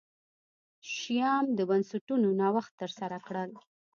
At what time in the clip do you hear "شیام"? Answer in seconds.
0.93-1.45